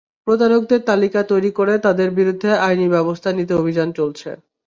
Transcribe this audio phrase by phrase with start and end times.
[0.27, 4.29] প্রতারকদের তালিকা তৈরি করে তাদের বিরুদ্ধে আইনি ব্যবস্থা নিতে অভিযান চলছে।